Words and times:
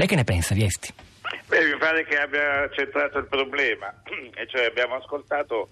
Lei 0.00 0.08
che 0.08 0.16
ne 0.16 0.24
pensa, 0.24 0.54
Viesti? 0.54 0.94
Beh, 1.46 1.62
mi 1.62 1.76
pare 1.76 2.06
che 2.06 2.16
abbia 2.16 2.66
centrato 2.70 3.18
il 3.18 3.26
problema, 3.26 3.92
e 4.34 4.46
cioè 4.46 4.64
abbiamo 4.64 4.94
ascoltato 4.94 5.68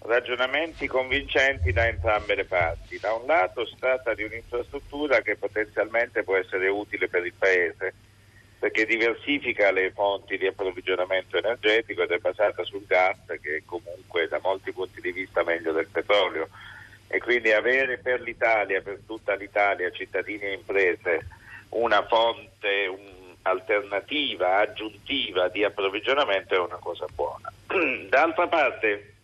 ragionamenti 0.00 0.86
convincenti 0.86 1.72
da 1.72 1.86
entrambe 1.86 2.34
le 2.34 2.44
parti. 2.44 2.98
Da 2.98 3.14
un 3.14 3.24
lato 3.24 3.64
si 3.64 3.74
tratta 3.80 4.12
di 4.12 4.24
un'infrastruttura 4.24 5.22
che 5.22 5.36
potenzialmente 5.36 6.22
può 6.22 6.36
essere 6.36 6.68
utile 6.68 7.08
per 7.08 7.24
il 7.24 7.32
Paese 7.32 7.94
perché 8.58 8.84
diversifica 8.84 9.72
le 9.72 9.90
fonti 9.92 10.36
di 10.36 10.46
approvvigionamento 10.46 11.38
energetico 11.38 12.02
ed 12.02 12.10
è 12.10 12.18
basata 12.18 12.64
sul 12.64 12.84
gas 12.86 13.16
che 13.40 13.56
è 13.56 13.62
comunque 13.64 14.28
da 14.28 14.38
molti 14.42 14.70
punti 14.72 15.00
di 15.00 15.12
vista 15.12 15.42
meglio 15.44 15.72
del 15.72 15.88
petrolio 15.90 16.46
e 17.08 17.18
quindi 17.20 17.52
avere 17.52 17.96
per 17.96 18.20
l'Italia, 18.20 18.82
per 18.82 18.98
tutta 19.06 19.34
l'Italia, 19.34 19.90
cittadini 19.90 20.42
e 20.42 20.52
imprese 20.52 21.26
una 21.70 22.06
fonte 22.06 22.86
un, 22.86 23.21
alternativa, 23.42 24.58
aggiuntiva 24.58 25.48
di 25.48 25.64
approvvigionamento 25.64 26.54
è 26.54 26.58
una 26.58 26.78
cosa 26.80 27.06
buona. 27.14 27.52
D'altra 28.08 28.46
parte 28.46 29.14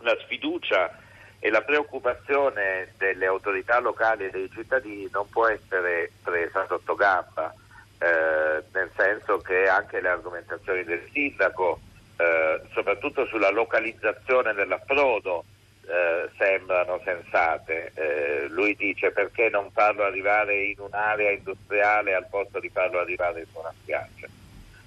la 0.00 0.16
sfiducia 0.20 0.98
e 1.38 1.50
la 1.50 1.62
preoccupazione 1.62 2.92
delle 2.98 3.26
autorità 3.26 3.78
locali 3.80 4.26
e 4.26 4.30
dei 4.30 4.50
cittadini 4.50 5.08
non 5.12 5.28
può 5.28 5.48
essere 5.48 6.10
presa 6.22 6.66
sotto 6.66 6.94
gamba 6.94 7.52
eh, 8.02 8.64
nel 8.72 8.90
senso 8.96 9.38
che 9.38 9.68
anche 9.68 10.00
le 10.00 10.08
argomentazioni 10.08 10.82
del 10.82 11.08
sindaco, 11.12 11.80
eh, 12.16 12.60
soprattutto 12.72 13.26
sulla 13.26 13.50
localizzazione 13.50 14.52
dell'approdo, 14.54 15.44
eh, 15.86 16.30
sembrano 16.38 17.00
sensate. 17.04 17.92
Eh, 17.94 18.48
lui 18.48 18.74
dice 18.76 19.10
perché 19.10 19.48
non 19.48 19.70
farlo 19.72 20.04
arrivare 20.04 20.64
in 20.64 20.78
un'area 20.78 21.30
industriale 21.30 22.14
al 22.14 22.26
posto 22.28 22.60
di 22.60 22.68
farlo 22.68 23.00
arrivare 23.00 23.40
in 23.40 23.46
una 23.52 23.72
spiaggia. 23.82 24.26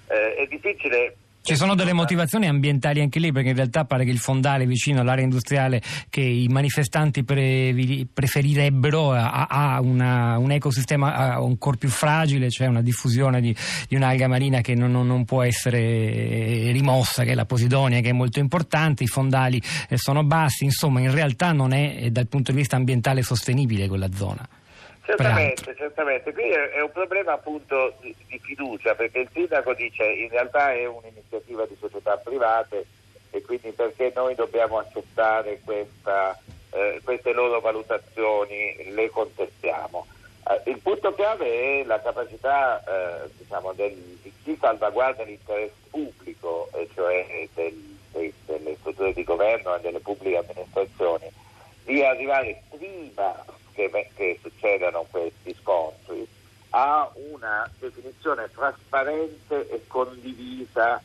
Eh, 0.08 0.34
è 0.36 0.46
difficile 0.46 1.16
ci 1.46 1.54
sono 1.54 1.76
delle 1.76 1.92
motivazioni 1.92 2.48
ambientali 2.48 3.00
anche 3.00 3.20
lì, 3.20 3.30
perché 3.30 3.50
in 3.50 3.54
realtà 3.54 3.84
pare 3.84 4.04
che 4.04 4.10
il 4.10 4.18
fondale 4.18 4.66
vicino 4.66 5.00
all'area 5.00 5.22
industriale 5.22 5.80
che 6.10 6.20
i 6.20 6.48
manifestanti 6.48 7.22
pre- 7.22 8.04
preferirebbero 8.12 9.12
ha, 9.12 9.78
un 9.80 10.50
ecosistema 10.50 11.36
ancora 11.36 11.76
più 11.76 11.88
fragile, 11.88 12.50
cioè 12.50 12.66
una 12.66 12.82
diffusione 12.82 13.40
di, 13.40 13.54
di 13.86 13.94
un'alga 13.94 14.26
marina 14.26 14.60
che 14.60 14.74
non, 14.74 14.90
non, 14.90 15.24
può 15.24 15.44
essere 15.44 16.72
rimossa, 16.72 17.22
che 17.22 17.30
è 17.30 17.34
la 17.34 17.46
posidonia, 17.46 18.00
che 18.00 18.08
è 18.08 18.12
molto 18.12 18.40
importante, 18.40 19.04
i 19.04 19.06
fondali 19.06 19.62
eh, 19.88 19.96
sono 19.96 20.24
bassi, 20.24 20.64
insomma 20.64 20.98
in 20.98 21.12
realtà 21.12 21.52
non 21.52 21.72
è 21.72 21.96
eh, 21.96 22.10
dal 22.10 22.26
punto 22.26 22.50
di 22.50 22.58
vista 22.58 22.74
ambientale 22.74 23.22
sostenibile 23.22 23.86
quella 23.86 24.08
zona. 24.12 24.48
Certamente, 25.06 25.76
certamente. 25.76 26.32
Qui 26.32 26.50
è, 26.50 26.80
un 26.82 26.90
problema 26.90 27.34
appunto 27.34 27.94
di, 28.00 28.12
di, 28.26 28.40
fiducia 28.40 28.96
perché 28.96 29.20
il 29.20 29.28
sindaco 29.32 29.72
dice 29.72 30.04
in 30.04 30.28
realtà 30.28 30.72
è 30.72 30.84
un'iniziativa 30.84 31.64
di 31.64 31.76
società 31.78 32.16
private 32.16 32.86
e 33.30 33.40
quindi 33.42 33.70
perché 33.70 34.10
noi 34.16 34.34
dobbiamo 34.34 34.78
accettare 34.78 35.60
questa, 35.64 36.36
eh, 36.72 37.00
queste 37.04 37.32
loro 37.32 37.60
valutazioni, 37.60 38.90
le 38.92 39.08
contestiamo. 39.10 40.08
Eh, 40.48 40.70
il 40.70 40.78
punto 40.80 41.14
chiave 41.14 41.82
è 41.82 41.84
la 41.84 42.00
capacità 42.00 42.82
eh, 42.82 43.30
diciamo, 43.38 43.74
del, 43.74 43.94
di 43.94 44.32
chi 44.42 44.56
salvaguarda 44.60 45.22
l'interesse 45.22 45.86
pubblico, 45.88 46.68
cioè 46.94 47.48
del, 47.54 47.96
dei, 48.10 48.34
delle 48.44 48.76
strutture 48.80 49.12
di 49.12 49.22
governo 49.22 49.76
e 49.76 49.80
delle 49.82 50.00
pubbliche 50.00 50.38
amministrazioni, 50.38 51.30
di 51.84 52.02
arrivare 52.02 52.60
prima 52.76 53.54
che, 53.76 54.10
che 54.16 54.38
succedano 54.42 55.06
questi 55.08 55.54
scontri 55.60 56.26
a 56.70 57.08
una 57.30 57.70
definizione 57.78 58.50
trasparente 58.52 59.68
e 59.70 59.84
condivisa 59.86 61.00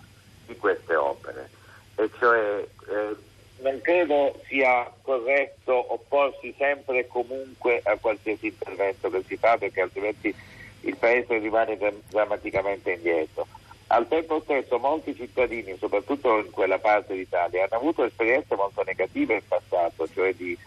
di 0.48 0.58
queste 0.58 0.96
opere. 0.96 1.50
E 1.96 2.10
cioè 2.18 2.66
eh, 2.90 3.16
non 3.60 3.80
credo 3.82 4.40
sia 4.48 4.92
corretto 5.02 5.94
opporsi 5.94 6.54
sempre 6.58 7.00
e 7.00 7.08
comunque 7.08 7.82
a 7.84 7.96
qualsiasi 7.98 8.48
intervento 8.48 9.10
che 9.10 9.24
si 9.28 9.38
fa 9.38 9.58
perché 9.58 9.82
altrimenti 9.82 10.36
il 10.82 10.98
Paese 10.98 11.38
rimane 11.38 11.78
drammaticamente 12.10 12.94
indietro. 12.94 13.48
Al 13.88 14.08
tempo 14.08 14.42
stesso 14.44 14.80
molti 14.80 15.14
cittadini, 15.14 15.76
soprattutto 15.78 16.40
in 16.40 16.50
quella 16.50 16.80
parte 16.80 17.14
d'Italia, 17.14 17.66
hanno 17.66 17.80
avuto 17.80 18.06
esperienze 18.06 18.56
molto 18.56 18.84
negative 18.84 19.36
in 19.36 19.48
passato, 19.48 20.08
cioè 20.08 20.34
di 20.34 20.58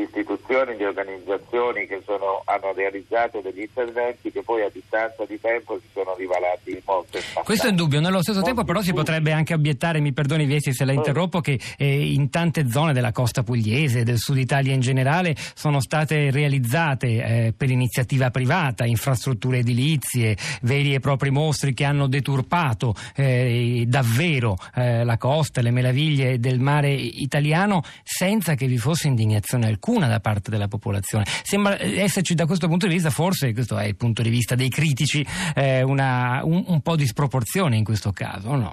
istituzioni, 0.00 0.76
di 0.76 0.84
organizzazioni 0.84 1.86
che 1.86 2.02
sono, 2.04 2.42
hanno 2.44 2.72
realizzato 2.74 3.40
degli 3.40 3.60
interventi 3.60 4.32
che 4.32 4.42
poi 4.42 4.62
a 4.62 4.70
distanza 4.72 5.24
di 5.24 5.40
tempo 5.40 5.78
si 5.80 5.86
sono 5.92 6.14
rivalati 6.16 6.80
molto 6.84 7.16
impattanti. 7.16 7.44
Questo 7.44 7.66
è 7.66 7.70
indubbio, 7.70 8.00
nello 8.00 8.20
stesso 8.22 8.40
molto 8.40 8.54
tempo 8.54 8.64
però 8.64 8.82
si 8.82 8.92
potrebbe 8.92 9.32
anche 9.32 9.54
obiettare, 9.54 10.00
mi 10.00 10.12
perdoni 10.12 10.46
Viesi 10.46 10.72
se 10.72 10.84
la 10.84 10.92
interrompo, 10.92 11.40
che 11.40 11.58
eh, 11.76 12.12
in 12.12 12.28
tante 12.30 12.68
zone 12.68 12.92
della 12.92 13.12
costa 13.12 13.42
pugliese, 13.42 14.02
del 14.02 14.18
sud 14.18 14.38
Italia 14.38 14.74
in 14.74 14.80
generale, 14.80 15.34
sono 15.54 15.80
state 15.80 16.30
realizzate 16.30 17.06
eh, 17.06 17.54
per 17.56 17.70
iniziativa 17.70 18.30
privata 18.30 18.84
infrastrutture 18.84 19.58
edilizie, 19.58 20.36
veri 20.62 20.94
e 20.94 21.00
propri 21.00 21.30
mostri 21.30 21.72
che 21.72 21.84
hanno 21.84 22.08
deturpato 22.08 22.94
eh, 23.14 23.84
davvero 23.86 24.56
eh, 24.74 25.04
la 25.04 25.16
costa, 25.16 25.60
le 25.62 25.70
meraviglie 25.70 26.38
del 26.38 26.58
mare 26.58 26.90
italiano 26.90 27.82
senza 28.02 28.54
che 28.54 28.66
vi 28.66 28.78
fosse 28.78 29.06
indignazione 29.06 29.66
alcuna 29.66 29.82
alcuna 29.84 30.08
da 30.08 30.20
parte 30.20 30.50
della 30.50 30.68
popolazione. 30.68 31.24
Sembra 31.42 31.76
esserci 31.78 32.34
da 32.34 32.46
questo 32.46 32.68
punto 32.68 32.86
di 32.86 32.94
vista, 32.94 33.10
forse 33.10 33.52
questo 33.52 33.76
è 33.76 33.84
il 33.84 33.96
punto 33.96 34.22
di 34.22 34.30
vista 34.30 34.54
dei 34.54 34.70
critici, 34.70 35.24
eh, 35.54 35.82
una, 35.82 36.40
un, 36.42 36.64
un, 36.66 36.80
po' 36.80 36.96
di 36.96 37.06
sproporzione 37.06 37.76
in 37.76 37.84
questo 37.84 38.10
caso, 38.12 38.48
o 38.48 38.56
no? 38.56 38.72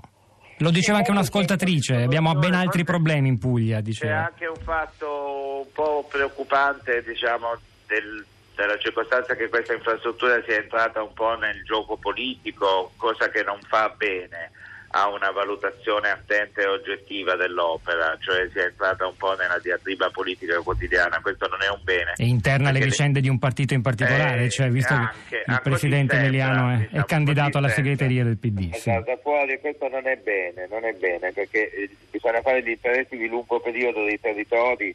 Lo 0.60 0.70
diceva 0.70 1.00
anche 1.00 1.12
un'ascoltatrice, 1.12 2.04
abbiamo 2.04 2.34
ben 2.36 2.54
altri 2.54 2.84
problemi 2.84 3.28
in 3.28 3.40
Puglia. 3.40 3.82
Diceva. 3.82 4.14
C'è 4.14 4.20
anche 4.20 4.46
un 4.46 4.64
fatto 4.64 5.66
un 5.66 5.72
po' 5.74 6.08
preoccupante, 6.10 7.04
diciamo, 7.04 7.58
del, 7.88 8.24
della 8.56 8.78
circostanza 8.78 9.36
che 9.36 9.50
questa 9.50 9.74
infrastruttura 9.74 10.42
sia 10.46 10.58
entrata 10.58 11.02
un 11.02 11.14
po' 11.14 11.36
nel 11.36 11.64
gioco 11.64 11.98
politico, 11.98 12.92
cosa 12.96 13.30
che 13.30 13.44
non 13.44 13.60
fa 13.68 13.94
bene 13.98 14.52
a 14.92 15.08
una 15.08 15.32
valutazione 15.32 16.10
attenta 16.10 16.62
e 16.62 16.68
oggettiva 16.68 17.36
dell'opera, 17.36 18.18
cioè 18.20 18.50
si 18.52 18.60
è 18.60 18.66
entrata 18.66 19.08
un 19.08 19.16
po' 19.16 19.34
nella 19.36 19.58
diatriba 19.60 20.10
politica 20.10 20.60
quotidiana, 20.62 21.20
questo 21.22 21.48
non 21.48 21.62
è 21.62 21.70
un 21.70 21.80
bene. 21.84 22.14
E 22.18 22.26
interna 22.26 22.70
alle 22.70 22.80
vicende 22.80 23.16
le... 23.16 23.22
di 23.22 23.30
un 23.30 23.40
partito 23.40 23.74
in 23.74 23.82
particolare, 23.82 24.46
eh, 24.46 24.50
cioè 24.50 24.70
visto 24.70 24.94
anche, 24.94 25.14
che 25.30 25.44
il 25.48 25.60
presidente 25.64 26.18
Emiliano 26.18 26.74
è, 26.74 26.78
diciamo, 26.78 27.04
è, 27.04 27.06
candidato 27.06 27.58
alla 27.58 27.70
segreteria 27.70 28.24
del 28.24 28.38
PD. 28.38 28.74
Sì. 28.74 28.90
Da 28.90 29.18
fuori 29.22 29.60
questo 29.60 29.88
non 29.88 30.06
è 30.08 30.18
bene, 30.18 30.68
non 30.70 30.84
è 30.84 30.94
bene, 30.94 31.32
perché 31.32 31.72
eh, 31.72 31.90
bisogna 32.10 32.42
fare 32.42 32.62
gli 32.62 32.70
interessi 32.70 33.18
di 33.18 33.28
lungo 33.28 33.60
periodo 33.60 34.04
dei 34.04 34.20
territori 34.20 34.94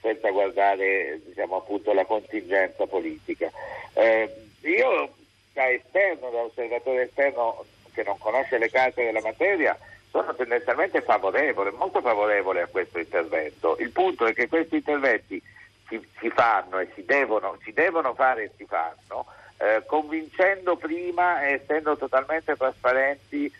senza 0.00 0.30
guardare 0.30 1.20
diciamo, 1.26 1.56
appunto, 1.56 1.92
la 1.92 2.04
contingenza 2.04 2.86
politica. 2.86 3.50
Eh, 3.94 4.28
io 4.60 5.14
da 5.54 5.70
esterno, 5.70 6.30
da 6.30 6.42
osservatore 6.42 7.04
esterno, 7.04 7.64
che 7.94 8.02
non 8.02 8.18
conosce 8.18 8.58
le 8.58 8.70
cause 8.70 9.04
della 9.04 9.20
materia 9.22 9.78
sono 10.10 10.34
tendenzialmente 10.34 11.00
favorevole, 11.02 11.70
molto 11.72 12.00
favorevole 12.00 12.62
a 12.62 12.66
questo 12.66 12.98
intervento. 12.98 13.76
Il 13.78 13.90
punto 13.90 14.26
è 14.26 14.34
che 14.34 14.48
questi 14.48 14.76
interventi 14.76 15.42
si, 15.88 16.00
si 16.20 16.30
fanno 16.30 16.78
e 16.78 16.88
si 16.94 17.04
devono, 17.04 17.58
si 17.64 17.72
devono, 17.72 18.14
fare 18.14 18.44
e 18.44 18.50
si 18.56 18.64
fanno 18.66 19.26
eh, 19.58 19.82
convincendo 19.86 20.76
prima 20.76 21.44
e 21.44 21.54
essendo 21.54 21.96
totalmente 21.96 22.56
trasparenti 22.56 23.52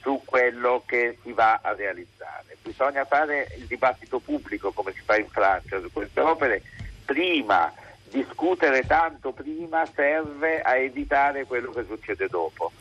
su 0.00 0.20
quello 0.24 0.82
che 0.86 1.18
si 1.22 1.32
va 1.32 1.60
a 1.62 1.74
realizzare. 1.74 2.56
Bisogna 2.62 3.04
fare 3.04 3.48
il 3.56 3.66
dibattito 3.66 4.18
pubblico 4.18 4.70
come 4.72 4.92
si 4.92 5.00
fa 5.04 5.16
in 5.16 5.28
Francia 5.28 5.80
su 5.80 5.90
queste 5.92 6.20
opere 6.20 6.62
prima, 7.04 7.72
discutere 8.04 8.86
tanto 8.86 9.32
prima 9.32 9.84
serve 9.86 10.60
a 10.62 10.76
evitare 10.76 11.44
quello 11.46 11.72
che 11.72 11.84
succede 11.84 12.28
dopo. 12.28 12.72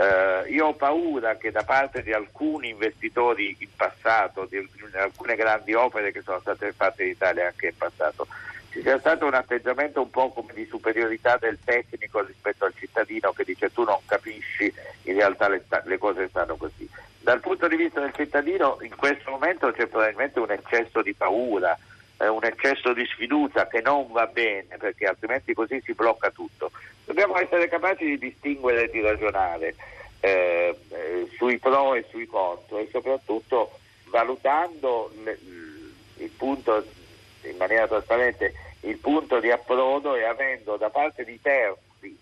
Eh, 0.00 0.48
io 0.52 0.68
ho 0.68 0.72
paura 0.72 1.36
che 1.36 1.50
da 1.50 1.62
parte 1.62 2.02
di 2.02 2.14
alcuni 2.14 2.70
investitori 2.70 3.54
in 3.58 3.68
passato, 3.76 4.46
di, 4.48 4.66
alcune 4.94 5.36
grandi 5.36 5.74
opere 5.74 6.10
che 6.10 6.22
sono 6.22 6.40
state 6.40 6.72
fatte 6.72 7.04
in 7.04 7.10
Italia 7.10 7.48
anche 7.48 7.66
in 7.66 7.76
passato, 7.76 8.26
ci 8.70 8.80
sia 8.80 8.98
stato 8.98 9.26
un 9.26 9.34
atteggiamento 9.34 10.00
un 10.00 10.08
po' 10.08 10.30
come 10.30 10.54
di 10.54 10.64
superiorità 10.64 11.36
del 11.36 11.58
tecnico 11.62 12.22
rispetto 12.22 12.64
al 12.64 12.72
cittadino 12.74 13.32
che 13.32 13.44
dice 13.44 13.70
tu 13.74 13.84
non 13.84 13.98
capisci, 14.06 14.72
in 15.02 15.16
realtà 15.16 15.48
le, 15.48 15.62
le 15.84 15.98
cose 15.98 16.28
stanno 16.28 16.56
così. 16.56 16.88
Dal 17.18 17.40
punto 17.40 17.68
di 17.68 17.76
vista 17.76 18.00
del 18.00 18.14
cittadino 18.14 18.78
in 18.80 18.96
questo 18.96 19.30
momento 19.30 19.70
c'è 19.70 19.86
probabilmente 19.86 20.38
un 20.38 20.50
eccesso 20.50 21.02
di 21.02 21.12
paura, 21.12 21.78
eh, 22.20 22.28
un 22.28 22.44
eccesso 22.44 22.92
di 22.92 23.04
sfiducia 23.06 23.66
che 23.66 23.80
non 23.80 24.10
va 24.12 24.26
bene 24.26 24.76
perché 24.78 25.06
altrimenti 25.06 25.54
così 25.54 25.80
si 25.84 25.94
blocca 25.94 26.30
tutto. 26.30 26.70
Dobbiamo 27.04 27.38
essere 27.38 27.68
capaci 27.68 28.04
di 28.04 28.18
distinguere 28.18 28.84
e 28.84 28.90
di 28.90 29.00
ragionare 29.00 29.74
eh, 30.20 30.76
sui 31.36 31.58
pro 31.58 31.94
e 31.94 32.04
sui 32.10 32.26
contro 32.26 32.78
e 32.78 32.88
soprattutto 32.92 33.78
valutando 34.04 35.10
le, 35.24 35.38
il 36.16 36.30
punto 36.36 36.84
in 37.42 37.56
maniera 37.56 37.88
trasparente 37.88 38.52
il 38.80 38.98
punto 38.98 39.40
di 39.40 39.50
approdo 39.50 40.14
e 40.14 40.24
avendo 40.24 40.76
da 40.76 40.90
parte 40.90 41.24
di 41.24 41.40
terzi 41.40 42.16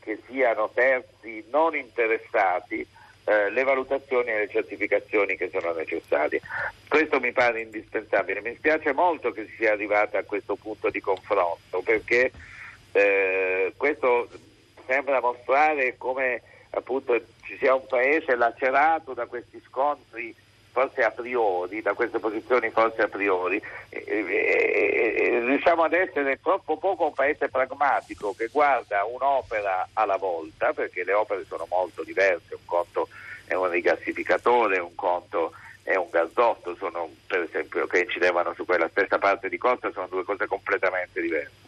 che 0.00 0.20
siano 0.26 0.70
terzi 0.72 1.44
non 1.50 1.76
interessati 1.76 2.86
eh, 3.24 3.50
le 3.50 3.62
valutazioni 3.64 4.30
e 4.30 4.38
le 4.38 4.48
certificazioni 4.48 5.36
che 5.36 5.50
sono 5.50 5.72
necessarie. 5.72 6.40
Questo 6.88 7.20
mi 7.20 7.32
pare 7.32 7.62
indispensabile. 7.62 8.40
Mi 8.40 8.54
spiace 8.54 8.92
molto 8.92 9.32
che 9.32 9.46
si 9.46 9.56
sia 9.56 9.72
arrivata 9.72 10.18
a 10.18 10.24
questo 10.24 10.56
punto 10.56 10.90
di 10.90 11.00
confronto 11.00 11.80
perché 11.82 12.32
eh, 12.92 13.72
questo 13.76 14.28
sembra 14.86 15.20
mostrare 15.20 15.96
come 15.96 16.42
appunto 16.70 17.18
ci 17.42 17.56
sia 17.58 17.74
un 17.74 17.86
paese 17.86 18.36
lacerato 18.36 19.14
da 19.14 19.26
questi 19.26 19.60
scontri 19.66 20.34
forse 20.74 21.04
a 21.04 21.12
priori, 21.12 21.82
da 21.82 21.94
queste 21.94 22.18
posizioni 22.18 22.68
forse 22.70 23.02
a 23.02 23.08
priori, 23.08 23.62
e, 23.90 24.04
e, 24.04 25.14
e, 25.16 25.40
riusciamo 25.46 25.84
ad 25.84 25.92
essere 25.92 26.40
troppo 26.42 26.76
poco 26.78 27.06
un 27.06 27.12
paese 27.12 27.48
pragmatico 27.48 28.34
che 28.36 28.48
guarda 28.50 29.04
un'opera 29.04 29.90
alla 29.92 30.16
volta, 30.16 30.72
perché 30.72 31.04
le 31.04 31.12
opere 31.12 31.44
sono 31.46 31.64
molto 31.70 32.02
diverse, 32.02 32.54
un 32.54 32.64
conto 32.64 33.08
è 33.46 33.54
un 33.54 33.70
rigassificatore, 33.70 34.80
un 34.80 34.96
conto 34.96 35.52
è 35.84 35.94
un 35.94 36.08
gasdotto, 36.10 36.74
sono 36.74 37.08
per 37.24 37.42
esempio 37.42 37.86
che 37.86 38.00
incidevano 38.00 38.52
su 38.54 38.64
quella 38.64 38.88
stessa 38.88 39.18
parte 39.18 39.48
di 39.48 39.58
costa, 39.58 39.92
sono 39.92 40.08
due 40.08 40.24
cose 40.24 40.48
completamente 40.48 41.20
diverse. 41.20 41.63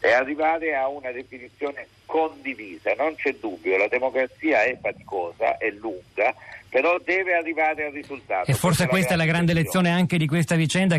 E 0.00 0.12
arrivare 0.12 0.74
a 0.74 0.88
una 0.88 1.10
definizione 1.10 1.86
condivisa, 2.06 2.94
non 2.96 3.14
c'è 3.16 3.34
dubbio, 3.38 3.76
la 3.76 3.88
democrazia 3.88 4.62
è 4.62 4.78
faticosa, 4.80 5.58
è 5.58 5.70
lunga, 5.70 6.34
però 6.68 6.98
deve 7.04 7.34
arrivare 7.34 7.86
al 7.86 7.92
risultato. 7.92 8.50
E 8.50 8.54
forse 8.54 8.86
questa 8.86 9.14
è 9.14 9.16
la 9.16 9.24
grande 9.24 9.52
lezione 9.52 9.90
anche 9.90 10.16
di 10.16 10.26
questa 10.26 10.54
vicenda 10.54 10.96